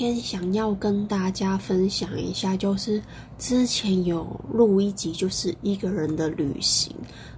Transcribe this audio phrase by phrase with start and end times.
[0.00, 3.02] 今天想要跟大家分享一下，就是
[3.36, 6.90] 之前有录一集，就是一个人的旅行。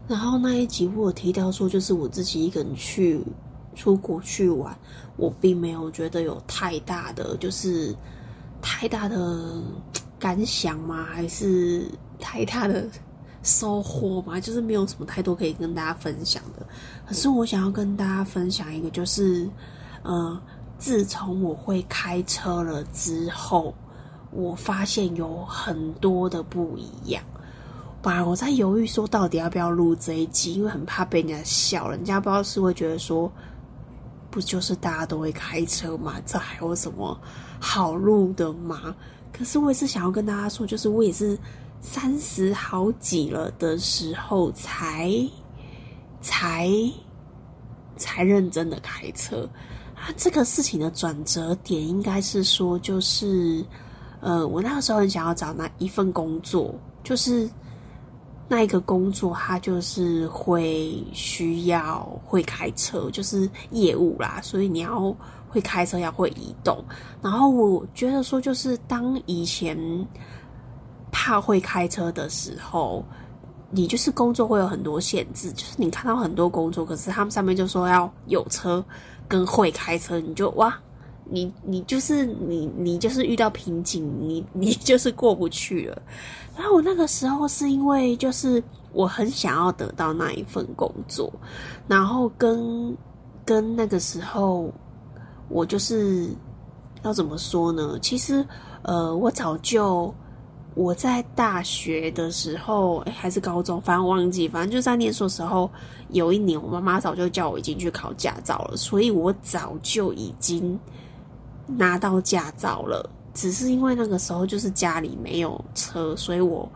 [0.07, 3.21] 然后那一集我有提到说，就是我自己一个人去
[3.75, 4.79] 出国去玩，
[5.17, 7.93] 我并没有觉得有太大的，就是
[8.61, 9.61] 太大的
[10.17, 11.03] 感想吗？
[11.03, 11.85] 还是
[12.21, 12.87] 太大的
[13.43, 14.39] 收获吗？
[14.39, 16.65] 就是没有什么太多可以跟大家分享的。
[17.09, 19.51] 可是我想要跟大家分享一个，就是
[20.05, 20.41] 呃。
[20.83, 23.73] 自从我会开车了之后，
[24.33, 27.23] 我发现有很多的不一样。
[28.03, 33.31] 本来我在犹豫说到底要不要录这一集，因为很怕被人家笑，人家不知道是会觉得说，
[34.29, 37.17] 不就是大家都会开车嘛，这还有什么
[37.61, 38.93] 好录的吗？
[39.33, 41.39] 可是我也是想要跟大家说，就是我也是
[41.81, 45.15] 三十好几了的时候才
[46.21, 46.69] 才
[47.97, 49.49] 才认真的开车。
[50.17, 53.65] 这个事情的转折点应该是说，就是，
[54.21, 57.49] 呃，我那个时候很想要找那一份工作，就是
[58.49, 65.15] 那一个工作，它就是会需要会开车，就是业务啦，所以你要
[65.49, 66.85] 会开车，要会移动。
[67.23, 69.79] 然后我觉得说，就是当以前
[71.13, 73.05] 怕会开车的时候，
[73.71, 78.85] 你就是工作会有很多限制，就是你看到很多工作，可是他们上面就说要有车。
[79.29, 80.79] 跟会开车，你就哇，
[81.25, 86.03] 你你就是你你就是遇到瓶颈，你你 就是过不去了。
[86.57, 91.33] 然后我那个时候是因为就是我很想要得到那一份工作，
[91.89, 92.97] 然后跟
[93.45, 94.73] 跟那个时候
[95.49, 96.29] 我就是
[97.03, 97.99] 要怎么说呢？
[98.01, 98.47] 其实
[98.83, 100.15] 呃，我早就。
[100.75, 105.71] 我在大学的时候，还是高中，反正忘记，反正就在念书时候，
[106.09, 110.79] 有一年我妈妈早就叫我已经去考驾照了，所以我早就已经
[111.67, 113.07] 拿到驾照了。
[113.35, 116.67] 只是因为那个时候就是家里没有车，所以我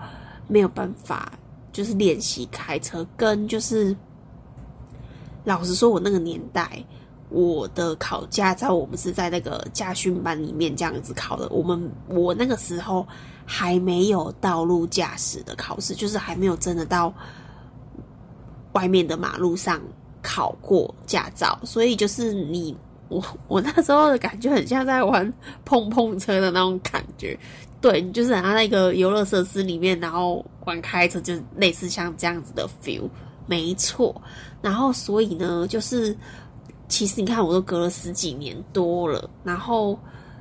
[0.47, 1.33] 没有办法
[1.73, 3.07] 就是练习开车。
[3.17, 3.97] 跟就是
[5.45, 6.85] 老实说，我那个年代，
[7.31, 11.49] 我的考驾照我们是在那个驾训班里面这样子考的。
[11.49, 13.07] 我们我那个时候。
[13.49, 17.15] 还没有道路驾驶的考试，就是还没有真的到
[18.73, 19.81] 外面的马路上
[20.21, 22.77] 考过驾照，所以就是你
[23.09, 25.33] 我我那时候的感觉很像在玩
[25.65, 27.39] 碰碰车的那种感觉，
[27.81, 33.09] 对你就是像那个游乐设施里面，然后玩开车，就类似像这样子的 feel，
[33.47, 34.21] 没错。
[34.61, 36.15] 然后所以呢，就是
[36.89, 39.97] 其实你看，我都隔了十几年多了，然后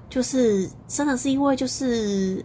[0.09, 2.43] 就是真的是因为就是。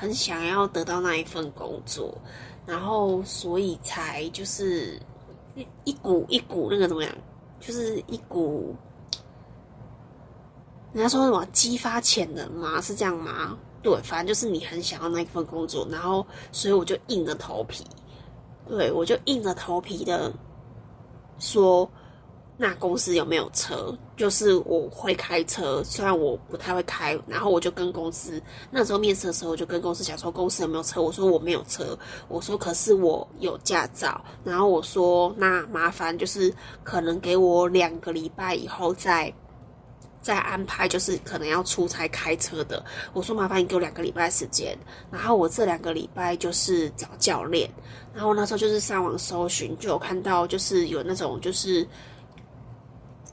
[0.00, 2.16] 很想要得到那一份工作，
[2.64, 4.96] 然后所以才就是
[5.82, 7.12] 一股一股那个怎么样，
[7.58, 8.76] 就是一股
[10.92, 12.80] 人家说什么激发潜能吗？
[12.80, 13.58] 是这样吗？
[13.82, 17.84] 对，反正就是你很想要那一份工作，然后所以我就硬着头皮，
[18.68, 20.32] 对我就硬着头皮的
[21.40, 21.90] 说。
[22.60, 23.96] 那公司有没有车？
[24.16, 27.16] 就是我会开车，虽然我不太会开。
[27.28, 31.00] 然后我就跟公司那时候面试的时候，我就跟公司讲说公司有没有车。
[31.00, 31.96] 我说我没有车，
[32.26, 34.20] 我说可是我有驾照。
[34.42, 36.52] 然后我说那麻烦就是
[36.82, 39.32] 可能给我两个礼拜以后再
[40.20, 42.84] 再安排，就是可能要出差开车的。
[43.12, 44.76] 我说麻烦你给我两个礼拜时间。
[45.12, 47.70] 然后我这两个礼拜就是找教练。
[48.12, 51.86] 然后那时候就是上网搜寻，就有看到就是有那种就是。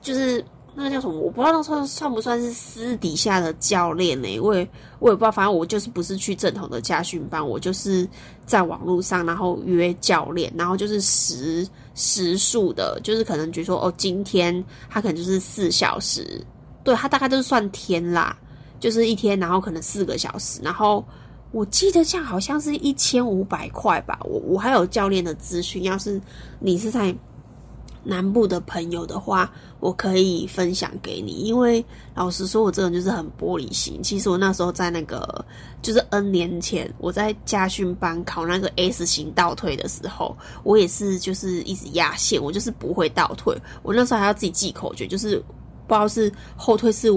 [0.06, 0.46] 就是
[0.76, 4.40] 那个叫什么，我不知道那算算不算是私底下的教练呢？
[4.40, 8.08] 我也我也不知道，反正我就是不是去正统的家训班，我就是
[8.46, 16.46] 在网络上，然后约教练，然后就是时时数的，就是可能比如说哦，今天他可能就是四小时，
[16.84, 18.38] 对他大概都是算天啦，
[18.80, 21.04] 就是一天，然后可能四个小时，然后
[21.52, 24.20] 我记得这样好像是一千五百块吧。
[24.24, 26.22] 我我还有教练的资讯，要是
[26.60, 27.16] 你是在。
[28.06, 31.32] 南部的朋友的话，我可以分享给你。
[31.42, 34.02] 因为老实说，我这个人就是很玻璃心。
[34.02, 35.44] 其实我那时候在那个，
[35.82, 43.58] 就是 N 年前，我在家训班考那个 S 型倒退的时候，我也是就是一直压线，我就是不会倒退。
[43.82, 45.38] 我那时候还要自己记口诀，就是
[45.88, 47.10] 不知道是后退是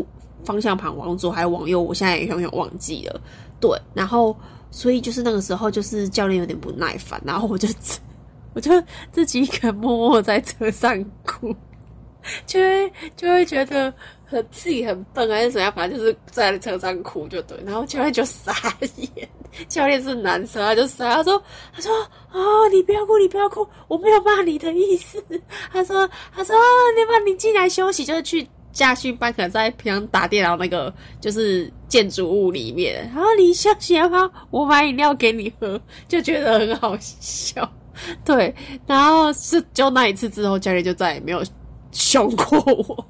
[0.42, 3.20] 方向盘往左还是往右，我现在也永远忘记了。
[3.60, 4.34] 对，然后
[4.70, 7.68] 所以就是那个时候，就是教练有点不耐烦，然后我就。
[8.54, 8.70] 我就
[9.12, 11.54] 自己一个人默默在车上哭，
[12.46, 13.92] 就会就会觉得
[14.24, 17.56] 很自己很笨还是怎样，反正就是在车上哭就对。
[17.64, 18.52] 然后教练就傻
[18.96, 19.28] 眼，
[19.68, 21.42] 教练是男生，他就傻，他说
[21.72, 21.92] 他说
[22.32, 25.22] 哦，你不要哭，你不要哭，我没有骂你的意思。
[25.72, 26.56] 他说他说
[26.96, 34.30] 你把你进来休息，就是去驾训班可能在平常打电脑那个就是建筑物里面，然后你休息的话？
[34.50, 37.68] 我买饮料给你喝，就觉得很好笑。
[38.24, 38.54] 对，
[38.86, 41.42] 然后是就那一次之后，教练就再也没有
[41.92, 43.06] 凶过我，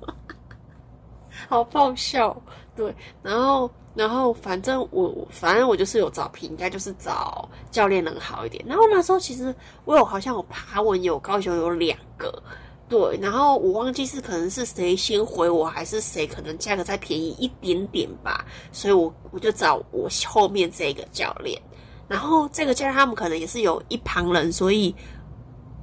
[1.48, 2.36] 好爆笑。
[2.76, 8.64] 对，然后然后反正我反正我就是有找评价，就是找教练能好一点。
[8.66, 9.52] 然后那时候其实
[9.84, 12.40] 我有好像有爬文，有高雄有两个，
[12.88, 21.60] 对，然后我忘记是可能是谁先回我，还是谁可能价格再便宜一点点吧，所以我我就找我后面这个教练。
[22.08, 24.94] 然后这个教练他们可能也是有一旁人，所以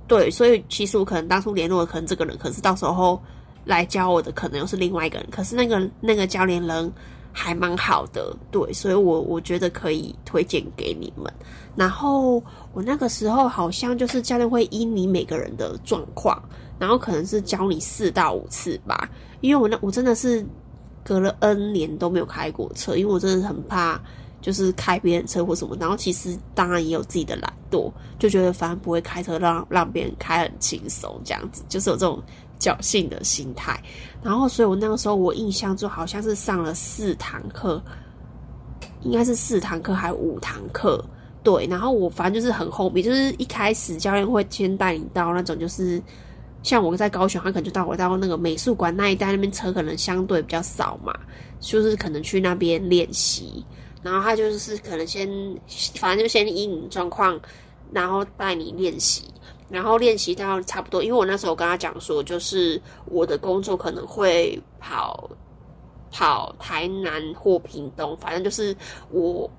[0.08, 3.22] 对，所以其实我可能当初联络的可能这个人，可是到时候
[3.64, 5.28] 来教我的可能又是另外一个人。
[5.32, 6.92] 可是那个那个教练人
[7.32, 11.32] 还蛮好的，对，所以我我觉得可以推荐给你们。
[11.76, 12.44] 然后
[12.74, 16.42] 我那个时候好像就是教练会依你每个人的状况，
[16.80, 19.10] 然后可能是教你四到五次吧。
[19.42, 20.44] 因为我那我真的是
[21.04, 24.02] 隔了 N 年都没有开过车，因为我真的很怕。
[24.46, 32.22] 就是开别人车或什么，然后其实当然也有自己的懒惰，就觉得反正不会开车，让让别人开很轻松这样子，就是有这种
[32.60, 33.82] 侥幸的心态。
[34.22, 37.82] 然后，所以我那个时候我印象中好像是上了四堂课，
[39.02, 41.04] 应该是四堂课还五堂课，
[41.44, 41.66] 对。
[41.66, 46.00] 然后我反正就是很后面，就是一开始教练会先带你到那种，就是
[46.62, 51.12] 像我在高雄，他可能就带我到那个美术馆那一带，那边车可能相对比较少嘛，
[51.60, 53.66] 就是可能去那边练习。
[54.06, 55.28] 然后他就是可能先，
[55.96, 57.40] 反正就先依你状况，
[57.92, 59.24] 然后带你练习，
[59.68, 61.02] 然后练习到差不多。
[61.02, 65.28] 因为我那时候跟他讲说，就是我的工作可能会跑
[66.12, 68.78] 跑台南或屏东，反正就是
[69.10, 69.50] 我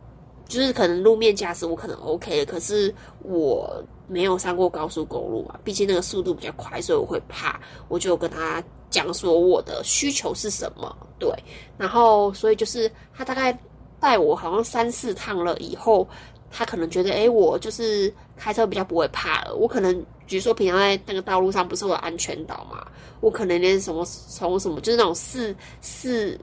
[0.47, 2.95] 就是可能路面驾驶我可能 OK，可是
[3.25, 7.61] 我没有上过高速公路啊，毕竟那个速度比较快，所以我会怕。
[7.89, 11.29] 我就跟他讲说我的需求是什么，对，
[11.77, 13.59] 然后所以就是他大概。
[14.01, 16.09] 带我好像三四趟了以后，
[16.51, 19.55] 他可能觉得，哎，我就是开车比较不会怕了。
[19.55, 19.95] 我可能，
[20.27, 22.87] 比如说平常在那个道路上不是有安全岛嘛，
[23.21, 26.39] 我可能连什么从什么就是那种四四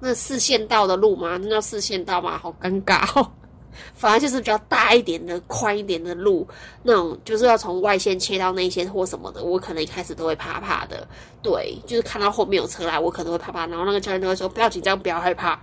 [0.00, 3.30] 那四线道的路嘛，那叫四线道嘛，好尴尬哦。
[3.94, 6.48] 反而就是比较大一点的、宽一点的路，
[6.82, 11.06] 那种就是要从外线切到内线或什么的，我可能一开始都会怕怕的。
[11.42, 13.66] 对，就是看到后面有车来，我可能会怕怕。
[13.66, 15.60] 然后那个教练都会说：不要紧张，不要害怕。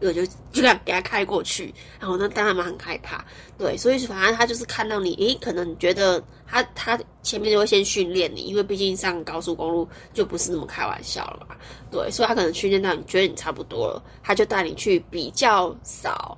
[0.00, 3.24] 我，就就敢给他开过去，然后那，当然嘛很害怕，
[3.56, 11.56] 对，所以反正他就是看到你，诶，可能觉得他他前面就会先训练你，因为毕竟上高速公路就不是那么开玩笑了嘛，
[11.90, 16.36] 对，所以他可能训练到你觉得你差不多了，他就带你去比较少，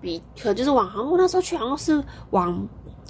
[0.00, 2.68] 比可就是往，我那时候去好像是往，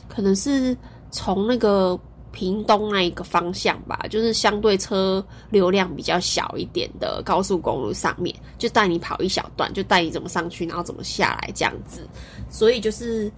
[0.08, 0.76] 可能是
[1.10, 1.98] 从那个。
[2.38, 12.06] 屏东那一个方向吧，就是相对车流量比较小一点的高速公路上面，就带你跑一小段，就带你怎么上去，然后怎么下来这样子。
[12.48, 13.28] 所以就是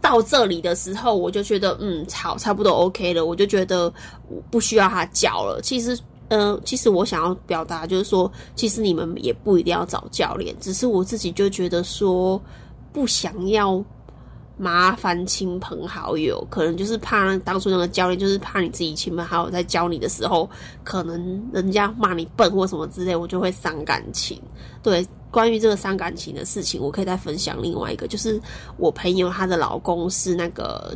[0.00, 3.26] 到这里的时候，我就觉得嗯，好，差不多 OK 了。
[3.26, 3.84] 我就觉得
[4.28, 5.60] 我不需要他教了。
[5.62, 5.96] 其实，
[6.26, 12.42] 嗯，其实我想要表达就是说，其实你们也不一定要找教练，只是我自己就觉得说
[12.92, 13.80] 不想要。
[14.60, 20.50] 麻烦亲朋好友，可能就是怕当初那个教练，就是怕你自己亲朋好友在教你的时候，
[20.82, 24.42] 可能人家骂你笨或什么之类，我就会伤感情。
[24.82, 28.40] 对，关于这个伤感情的事情，我可以再分享另外一个，就是
[28.78, 30.92] 我朋友她的老公是那个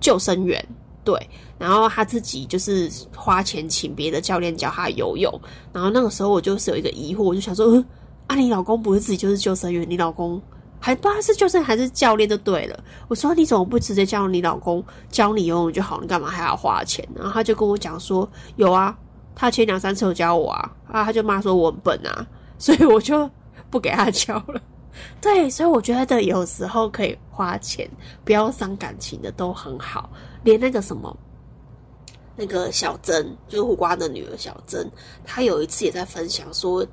[0.00, 0.66] 救生员，
[1.04, 1.16] 对，
[1.60, 5.32] 然后他自己就是花钱请别的教练教他游泳，
[5.72, 7.84] 然后那个时候我就是有一个疑惑，我就想说，嗯，
[8.26, 10.42] 啊，你老公不是自己就是救生员，你老公？
[10.78, 12.78] 还不知道是救生还是教练就对了。
[13.08, 16.00] 我说你怎么不直接叫你老公教你游泳就好？
[16.00, 17.06] 你干嘛还要花钱？
[17.14, 18.96] 然后他就跟我讲说有啊，
[19.34, 22.26] 他前两三次有教我啊，啊他就骂说我很笨啊，
[22.58, 23.28] 所以我就
[23.70, 24.60] 不给他教了。
[25.20, 27.88] 对，所以我觉得有时候可以花钱，
[28.24, 30.08] 不要伤感情的都很好。
[30.42, 31.16] 连那个什么
[32.36, 34.88] 那个小珍，就是胡瓜的女儿小珍，
[35.24, 36.86] 她有一次也在分享说。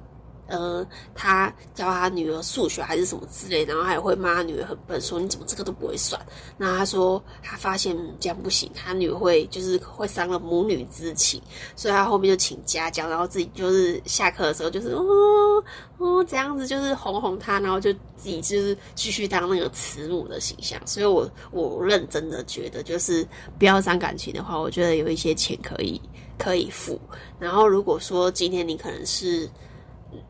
[0.48, 0.86] 呃，
[1.16, 6.20] 他教他女儿数学还是什么之类，然后还会骂他女儿很笨，说你怎么这个都不会算。
[6.58, 11.42] 那他说他发现这样不行，他女儿会就是会伤了母女之情，
[11.76, 15.64] 所以他后面就请家教，然后自己就是下课的时候就是哦
[15.98, 20.80] 哦这样子就是哄哄他，然后就自己就是继续当那个慈母的形象。
[20.86, 23.26] 所以我我认真的觉得，就是
[23.58, 26.02] 不要伤感情的话，我觉得有一些钱可以
[26.38, 27.00] 可以付。
[27.40, 29.50] 然后如果说今天你可能是。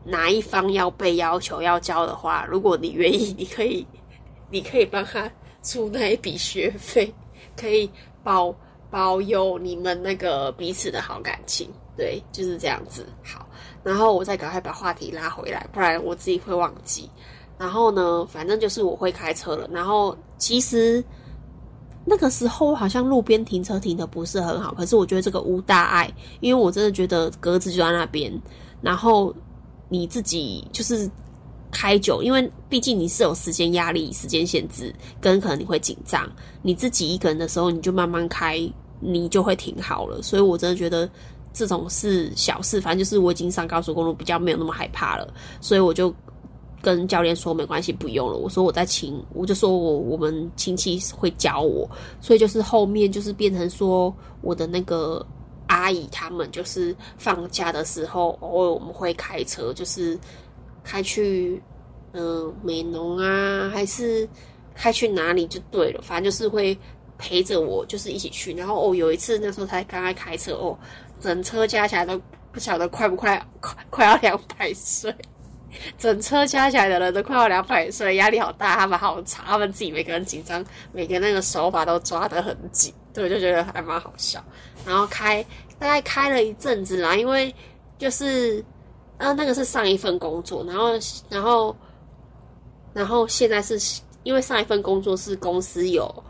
[0.04, 3.86] 哪一方要被要求要交的话，如果你愿意，你可以，
[4.50, 5.30] 你可以帮他
[5.62, 7.12] 出那一笔学费，
[7.56, 7.90] 可以
[8.22, 8.54] 保
[8.90, 13.06] 保有你们那个彼此的好感情，对，就是这样子。
[13.22, 13.48] 好，
[13.82, 17.10] 然后我再赶快把话题拉回来，不然我自己会忘记。
[17.56, 19.68] 然后呢，反正就是我会开车了。
[19.72, 21.02] 然后其实
[22.04, 28.32] 那个时候好像路边停车停的不是很好，可是我觉得这个无大碍，因为我真的觉得格子就在那边。
[28.82, 29.34] 然后
[29.98, 31.10] 你自己就是
[31.70, 36.30] 开久，因为毕竟你是有时间压力、时间限制，跟可能你会紧张。
[36.62, 38.60] 你自己一个人的时候，你就慢慢开，
[39.00, 40.22] 你就会停好了。
[40.22, 41.08] 所以我真的觉得
[41.52, 46.14] 这种是小事，反正就是我已经上高速公路，比较没有那么害怕了，所以我就。
[46.82, 48.36] 跟教练说没关系，不用了。
[48.36, 51.88] 我说我在亲，我就说我我们亲戚会教我，
[52.20, 55.26] 所以就是后面就是变成说我的那个
[55.66, 60.18] 阿姨他们就是放假的时候，偶尔我们会开车，就是
[60.82, 61.62] 开去
[62.12, 64.28] 嗯美农啊，还是
[64.74, 66.76] 开去哪里就对了，反正就是会
[67.18, 68.52] 陪着我，就是一起去。
[68.54, 70.78] 然后哦有一次那时候才刚刚开车哦，
[71.20, 72.20] 整车加起来都
[72.52, 75.14] 不晓得快不快，快 快要两百岁。
[75.98, 84.44] 整车加起来的人都快要两百岁，压力好大，他们好差，他们自己每个人紧张，每个那个手把都抓得很紧，对，我就觉得还蛮好笑。
[84.84, 85.42] 然后开
[85.78, 87.54] 大概开了一阵子啦，因为
[87.96, 88.62] 就是
[89.16, 90.90] 呃那个是上一份工作，然后
[91.30, 91.74] 然后
[92.92, 93.78] 然后现在是
[94.24, 96.24] 因为上一份工作是公司有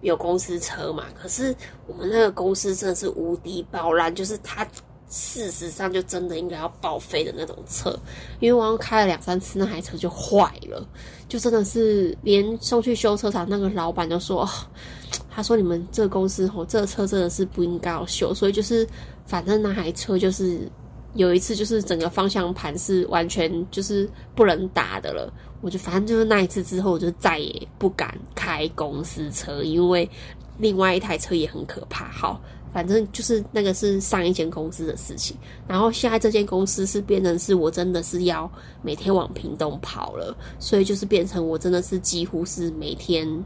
[0.00, 1.54] 有公司车嘛，可是
[1.86, 4.66] 我们那个公司真的是无敌爆烂，就是他。
[5.14, 7.94] 事实上，就真的应该要报废的那种车，
[8.40, 10.82] 因为我开了两三次，那台车就坏了，
[11.28, 14.48] 就真的是连送去修车厂那个老板都说，
[15.30, 18.88] 他说你们这个公司吼，这个车真的是不应该要修，所以就是
[19.26, 20.66] 反正那台车就是
[21.12, 30.08] 有一次就是整个方向盘是完全就是不能打的了，我就反正就是那一次之后，我就再也不敢开公司车，因为
[30.56, 32.40] 另外一台车也很可怕，好。
[32.72, 35.36] 反正就是那个是上一间公司的事情，
[35.68, 38.50] 然后现在这间公司是变成是我真的是要
[38.82, 43.44] 每天往屏东跑了，所以就是变成我真的是几乎是每天，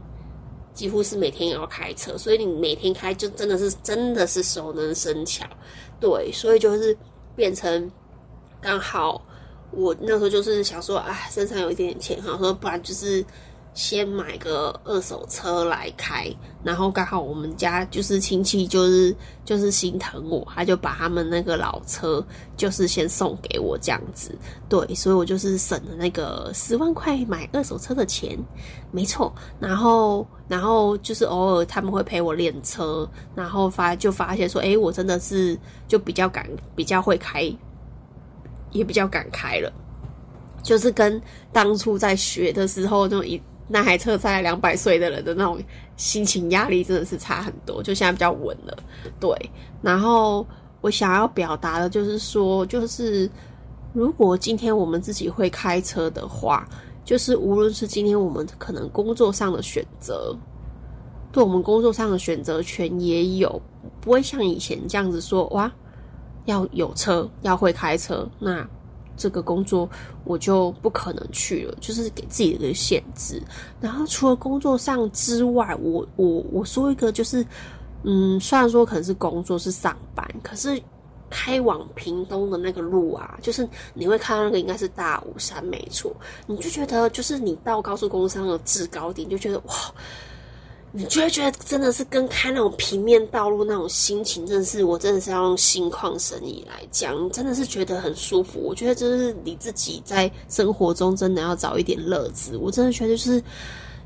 [0.73, 5.45] 几乎是每天要开车，所以你每天开就真的是真的是熟能生巧，
[5.99, 6.97] 对，所以就是
[7.35, 7.91] 变成
[8.61, 9.21] 刚好
[9.71, 13.25] 我那时候就是想说，啊，身上有一点点钱，哈，说不然就是。
[13.77, 19.15] 先买个二手车来开，然后刚好我们家就是亲戚，就是
[19.45, 22.25] 就是心疼我，他就把他们那个老车
[22.57, 24.35] 就是先送给我这样子，
[24.67, 28.35] 对，所以我就是省了那个十万块买二手车的钱，
[28.89, 29.31] 没错。
[29.59, 35.55] 然后然后就是偶尔他们会陪我练车，然后发就发现说，哎，我真的是
[35.87, 37.43] 就比较敢，比较会开，
[38.71, 39.71] 也比较敢开了，
[40.63, 41.21] 就是跟
[41.53, 43.39] 当初在学的时候就一。
[43.67, 45.61] 那台车在两百岁的人的那种
[45.97, 48.77] 心情压力真的是差很多，就现在比较稳了。
[49.19, 49.29] 对，
[49.81, 50.47] 然后
[50.81, 53.29] 我想要表达的就是说，就是
[53.93, 56.67] 如果今天我们自己会开车的话，
[57.03, 60.33] 就是无论是今天我们可能工作上的选择，
[61.31, 63.61] 对我们工作上的选择权也有，
[63.99, 65.69] 不会像以前这样子说哇，
[66.45, 68.65] 要有车，要会开车，那。
[69.17, 69.89] 这个工作
[70.23, 73.41] 我就不可能去了，就是给自己一个限制。
[73.81, 77.45] 然后除了工作上之外，我我我说一个，就是
[78.03, 80.81] 嗯，虽然说可能是工作是上班，可是
[81.29, 89.73] 开往屏东的那个路啊，就是你会看到那个应该是大武山，没错，你就觉得就是你到高速公路上的制高点，就觉得哇。
[90.97, 98.59] 你就会觉得真的是跟开那种平面道路那种心情，真的是我真的是要用心旷神怡来讲，真的是觉得很舒服。
[98.59, 102.57] 我觉得就是你自己在生活中真的要找一点乐子。
[102.57, 103.41] 我真的觉得就是。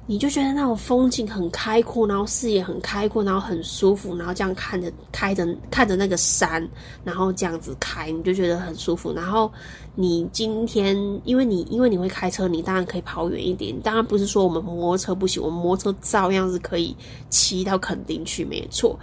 [0.08, 6.68] 你就觉得那种风景很开阔，然后视野很开阔，然后很舒服，然后这样看着开着看着那个山，
[7.04, 9.14] 然后这样子开，你就觉得很舒服。
[9.14, 9.50] 然后
[9.96, 13.80] 你今天因为你因为你会开车，你当然可以跑远一点。
[13.82, 16.96] 当然不是说我们摩托车不行，我们摩托车照样是可以
[17.30, 19.00] 骑到垦丁去，没错。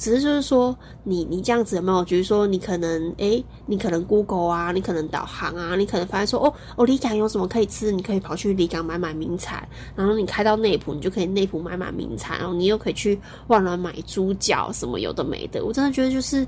[0.00, 2.02] 只是就是说，你你这样子有没有？
[2.06, 7.92] 觉得说，你可能诶，你可能 Google 啊，你可能导航啊，你可能发现说，哦哦，离港有什么可以吃？
[7.92, 15.66] 你可以跑去离港买买名产，然后你开到内埔，你就可以内埔买买名产，然后你又可以去万峦买猪脚什么有的没的。
[15.66, 16.46] 我真的觉得就是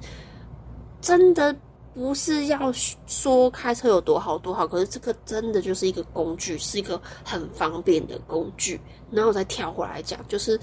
[1.02, 1.54] 真的。
[1.94, 2.72] 不是要
[3.06, 8.80] 说开车有多好多好，可是这个真的就是一个工具，是一个很方便的工具。
[9.10, 10.58] 然后再跳回来讲，就是，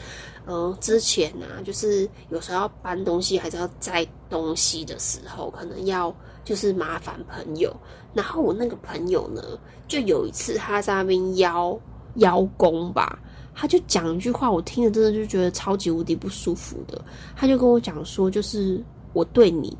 [0.45, 6.11] 呃，之前啊，就是有时候要搬东西，还是要载东西的时候，可能要
[6.43, 7.71] 就是麻烦朋友。
[8.11, 9.43] 然后我那个朋友呢，
[9.87, 11.79] 就有一次他在那边邀
[12.15, 13.19] 邀功吧。
[13.53, 16.99] 他就讲一句话，我听了真的就觉得超级无敌不舒服的。
[17.35, 18.83] 他就跟我讲说，就是
[19.13, 19.77] 我对你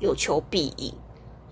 [0.00, 0.92] 有求必应。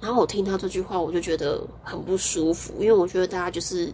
[0.00, 3.92] 然后我听到这句话，我就觉得很不舒服，因为我觉得大家就是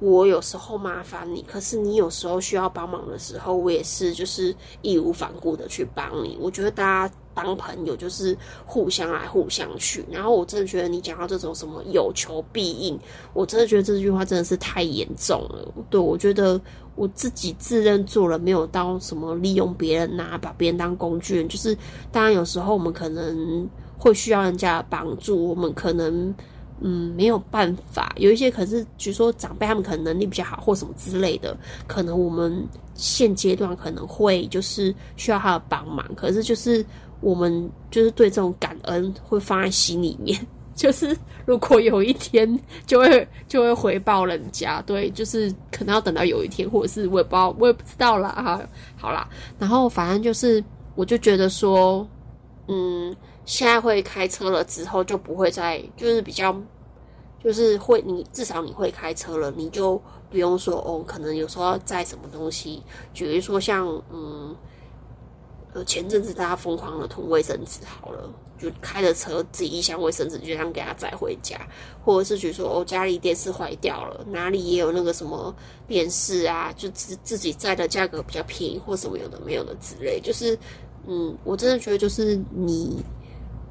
[0.00, 6.36] 我有时候麻烦你，可是你有时候需要帮忙的时候，我也是就是义无反顾的去帮你。
[6.40, 10.04] 我觉得大家当朋友就是互相来互相去。
[10.10, 12.98] 然后我真的觉得你讲到这种什么有求必应，
[13.32, 15.72] 我真的觉得这句话真的是太严重了。
[15.90, 16.60] 对我觉得
[16.94, 21.76] 我自己自认做了没有到什么利用别人呐，把别人当工具人，就是
[22.10, 23.68] 当然有时候我们可能。
[23.98, 26.34] 会需要人家的帮助，我们可能
[26.80, 28.12] 嗯没有办法。
[28.16, 36.04] 有一些可是，比如说长辈他们可能能力比较好，或什么之类的，可能我们现阶段可能会就是需要他的帮忙。
[36.16, 36.84] 可是就是
[37.22, 40.38] 我们就是对这种感恩会放在心里面，
[40.76, 48.28] 就是如果有一天就会就会回报人家，对，就是可能要等到有一天，或者是我也不知道，我也不知道啦。
[48.28, 48.60] 哈。
[48.98, 49.26] 好啦，
[49.58, 50.62] 然后反正就是
[50.94, 52.06] 我就觉得说，
[52.68, 53.16] 嗯。
[53.44, 56.56] 现在会开车了之后，就不会再就是比较，
[57.42, 60.00] 就是会你至少你会开车了，你就
[60.30, 62.80] 不用说哦，可能有时候要载什么东西，
[63.12, 64.54] 比如说像嗯，
[65.72, 71.60] 呃前阵子大家疯狂的囤卫生纸，好了，就开着车自己一箱卫生纸就这样给他载回家，
[72.04, 75.54] 或者是比如说哦家里电视坏掉了，哪里也有那个什么
[75.86, 80.58] 电视啊，就自自己载的价格比较便宜或什么有的没有的之类，就是
[81.06, 83.02] 嗯，我真的觉得就是你。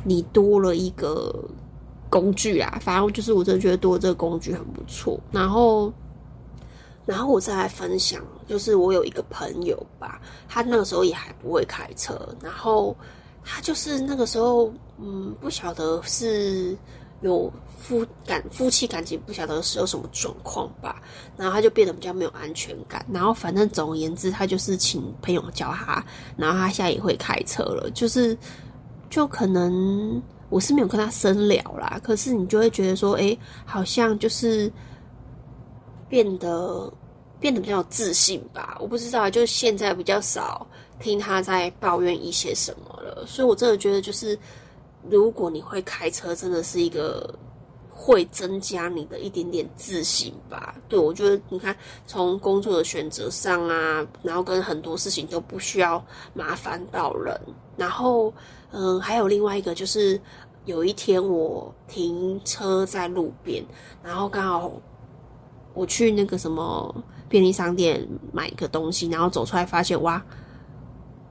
[0.04, 1.32] 你多了一个
[2.10, 5.20] 工具啊，反正就是我真的觉得多这个工具很不错。
[5.32, 5.94] 然后，
[7.12, 12.96] 然后我再来分享，就是我有一个朋友吧，他那个时候也还不会开车，然后
[13.44, 16.78] 他就是那个时候，嗯，不晓得是
[17.20, 21.02] 有夫感夫妻感情不晓得是有什么状况吧，
[21.36, 23.06] 然后他就变得比较没有安全感。
[23.12, 26.04] 然后反正总而言之，他就是请朋友教他，
[26.38, 28.38] 然后他现在也会开车了，就是。
[29.12, 34.72] 就可能我是没有跟他深聊啦，可是你就会觉得说，哎，好像就是
[36.08, 36.90] 变得
[37.42, 38.78] 变得比较自信吧。
[38.80, 40.66] 我不知道，就现在比较少
[40.98, 43.26] 听他在抱怨一些什么了。
[43.28, 44.40] 所以我真的觉得，就是
[45.10, 47.38] 如果你会开车，真的是一个。
[47.94, 50.74] 会增加你的一点点自信吧。
[50.90, 51.76] 对我觉得，你看
[52.08, 57.40] 从工作的选择上啊，然后跟很多事情都不需要麻烦到人。
[57.78, 58.34] 然后，
[58.72, 60.20] 嗯，还有另外一个就是，
[60.66, 63.64] 有一天我停车在路边，
[64.02, 64.72] 然后刚好
[65.76, 66.96] 我去那个什么
[67.32, 70.24] 便利商店买一个东西，然后走出来发现哇，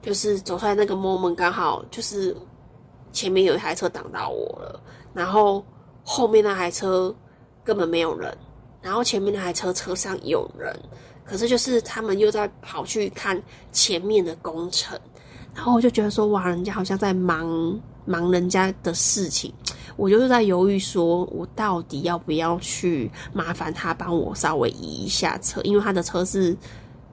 [0.01, 2.35] 就是走出来那个 moment 刚好就是
[3.13, 4.83] 前面有一台车挡到我了，
[5.13, 5.63] 然后。
[6.03, 7.15] 后面那台车
[7.63, 8.35] 根本没有人，
[8.81, 10.75] 然后前面那台车车上有人，
[11.23, 13.39] 可是就是他们又在跑去看
[13.71, 14.99] 前面的工程，
[15.53, 19.53] 然后我就觉得说哇，人家好像在忙忙人家的事情，
[20.01, 26.57] 我就是在犹豫，说我到底要不要去麻烦他帮我稍微移一下车，因为他的车是。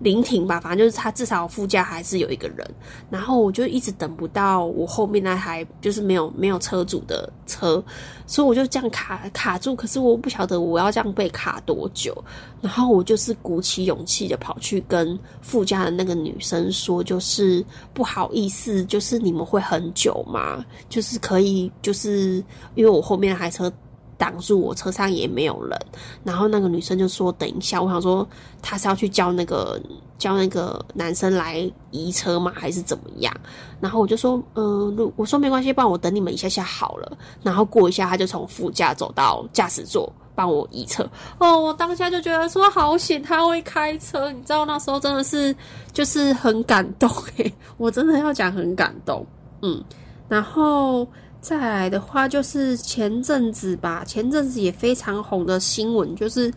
[0.01, 2.69] 临停吧，反正就是他至少副驾还是有一个人，
[3.11, 7.83] 然后我就一直等不到我后面那台就是没有没有车主的车，
[8.27, 9.75] 所以我就这样卡卡住。
[9.75, 12.17] 可是我不晓得我要这样被卡多久，
[12.61, 20.65] 然后我就是鼓起勇气的跑去跟副驾的那个女生说，就是不好意思，就是你们会很久吗？
[20.89, 22.43] 就是可以，就是
[22.75, 23.73] 因为我后面那台车。
[24.19, 25.79] 挡住我车上也没有人，
[26.25, 28.29] 然后那个女生就说：“等一下，我想说
[28.61, 29.81] 她是要去叫那个
[30.19, 33.33] 叫那个男生来移车吗，还是怎么样？”
[33.81, 41.09] 然后我就说：“嗯，我说没关系，不然我等你们一下下好了。”然后过一下，他就从副驾走到驾驶座帮我移车。
[41.39, 45.55] 哦，我当下就觉得说好险他会开车，你知道那时候真的是
[45.93, 49.25] 就是很感动诶，我真的要讲很感动，
[49.63, 49.81] 嗯，
[50.29, 51.07] 然后。
[51.41, 56.53] 再来的话，就是前阵子吧，前阵子也非常红的新闻，就是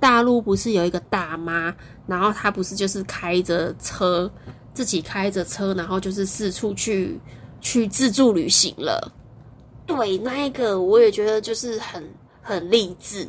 [0.00, 1.72] 大陆不是有一个大妈，
[2.06, 4.28] 然后她不是就是开着车，
[4.72, 7.20] 自己开着车，然后就是四处去
[7.60, 9.12] 去自助旅行了。
[9.86, 12.02] 对，那一个我也觉得就是很
[12.40, 13.28] 很励志。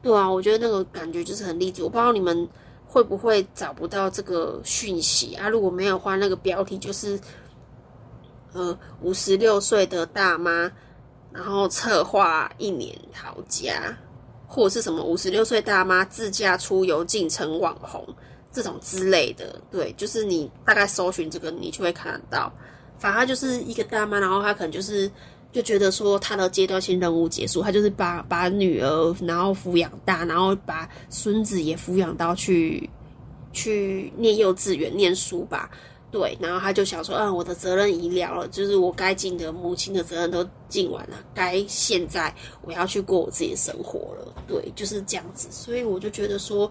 [0.00, 1.82] 对啊，我觉得那个感觉就是很励志。
[1.82, 2.48] 我不知道你们
[2.86, 5.48] 会不会找不到这个讯息啊？
[5.48, 7.20] 如果没有话，那个标题就是。
[8.52, 10.70] 呃，五十六岁的大妈，
[11.32, 13.96] 然后策划一年逃家，
[14.46, 18.04] 或者是什么五十六岁大妈自驾出游进城网红
[18.52, 22.52] 这种之类的，对，就是你大概搜寻这个，你就会看得到。
[22.98, 25.08] 反正就是一个大妈，然后她可能就是
[25.52, 32.90] 就觉得说她的阶段性任务结束，她就是把把女儿然后抚养大，然后把孙子也抚养到去
[33.52, 35.70] 去念幼稚园念书吧。
[36.10, 44.34] 对，然后他就想说，嗯，我的责任已了了，就是我该尽的母亲的责任都尽完了，该现在我要去过我自己的生活了。
[44.48, 45.46] 对，就是这样子。
[45.52, 46.68] 所以我就觉得说，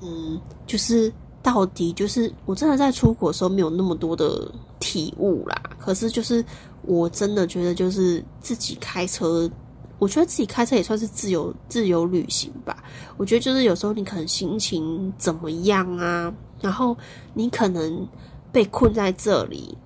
[0.00, 4.50] 嗯，就是到底就是我真的在出国的时候没有那么多的
[4.80, 5.54] 体悟啦。
[5.78, 6.42] 可是就是
[6.82, 9.50] 我真的觉得就是自己开车，
[9.98, 12.82] 我觉得自己开车也算是自由自由旅行吧。
[13.18, 16.32] 我觉得就是有时候你可能心情怎么样啊？
[16.60, 16.96] 然后
[17.34, 18.08] 你可能
[18.50, 19.76] 被困在这里，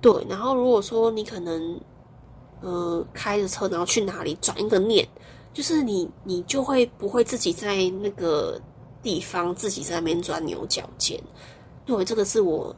[0.00, 0.12] 对。
[0.28, 1.80] 然后如果说你可能，
[2.60, 5.06] 呃，开着车然后去哪里转一个念，
[5.52, 8.60] 就是你你就会不会自己在那个
[9.02, 11.18] 地方自己在那边钻牛角尖。
[11.86, 12.74] 对，这个是我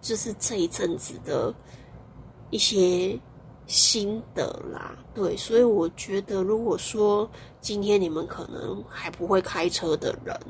[0.00, 1.54] 就是这一阵子的
[2.50, 3.18] 一些
[3.66, 4.96] 心得啦。
[5.14, 7.28] 对，所以我觉得如果说
[7.60, 10.40] 今天你们可能还不会开车的人。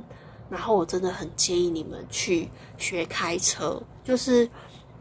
[0.48, 4.48] 然后我真的很建议你们去学开车，就是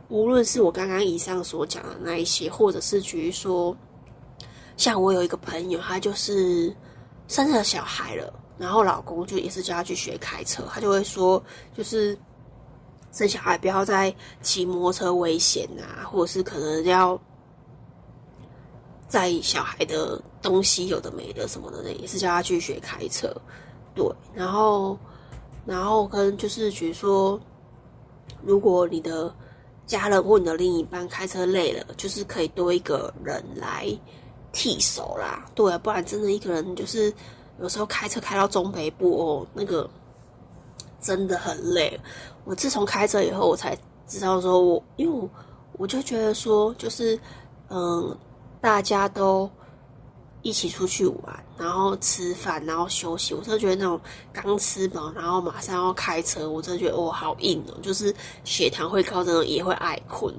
[0.07, 3.75] 无论是我刚刚以上所讲的那一些，或者是比如说，
[4.75, 6.75] 像我有一个朋友，他就是
[7.27, 11.43] 生了小孩了，然后老公就也是叫他去学开车，他就会说，
[11.77, 12.17] 就是
[13.11, 17.19] 生小孩不要再骑摩托车危险啊，或者是可能要
[19.07, 23.31] 在小孩的东西有的没的什么的，也是叫他去学开车，
[23.93, 24.03] 对，
[24.33, 24.97] 然后。
[25.65, 27.39] 然后跟就是，比如说，
[28.43, 29.33] 如果你的
[29.87, 33.87] 家人或你的另一半开车累了，就是可以多一个人来
[34.51, 35.45] 替手啦。
[35.55, 37.11] 对，不然真的一个人就是
[37.59, 39.89] 有时候开车开到中北部哦，那个
[41.01, 41.99] 真的很累。
[42.43, 45.29] 我自从开车以后，我才知道说，我因为
[45.73, 47.19] 我就觉得说，就是
[47.69, 48.15] 嗯，
[48.61, 49.49] 大家都。
[50.45, 53.33] 一起出去玩，然后吃饭，然后休息。
[53.33, 53.99] 我真的觉得那种
[54.31, 60.31] 刚吃饱，然后马上要开车，我真的觉得哦，好硬哦，就是血糖会高，这种也会爱困。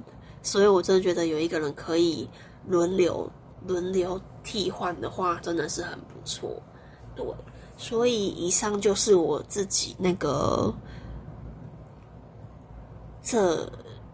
[0.45, 2.29] 所以我真的觉得有一个人可以
[2.69, 3.29] 轮流
[3.66, 6.62] 轮流替换的话，真的是很不错。
[7.16, 7.27] 对，
[7.77, 10.73] 所以以上就是我自己那个
[13.25, 13.69] 这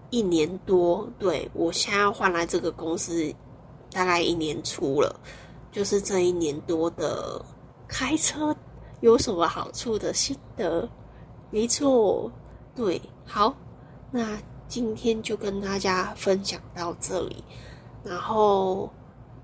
[0.09, 3.31] 一年多，对我现在换来这个公司，
[3.93, 5.15] 大概一年初了。
[5.73, 7.43] 就是这一年多的
[7.89, 8.55] 开车
[9.01, 10.87] 有什么好处的心得？
[11.51, 12.31] 没错，
[12.75, 13.55] 对，好，
[14.11, 17.43] 那今天就跟大家分享到这里。
[18.05, 18.91] 然后，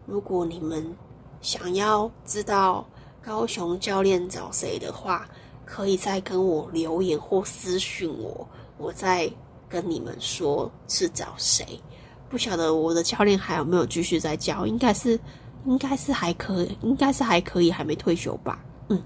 [0.07, 0.95] 如果你们
[1.41, 2.87] 想要知道
[3.23, 5.27] 高雄教练找谁的话，
[5.65, 9.31] 可以再跟我留言或私讯我，我再
[9.67, 11.81] 跟你们说是找谁。
[12.29, 14.67] 不晓得我的教练还有没有继续在教？
[14.67, 15.19] 应该是。
[15.69, 18.59] 应该是还可以，应该是还可以，还没退休吧？
[18.89, 19.01] 嗯，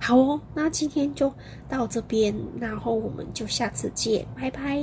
[0.00, 1.32] 好哦，那今天就
[1.68, 4.82] 到这边，然后我们就下次见，拜拜。